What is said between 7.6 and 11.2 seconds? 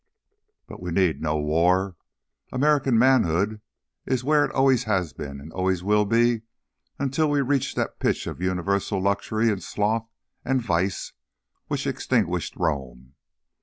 that pitch of universal luxury and sloth and vice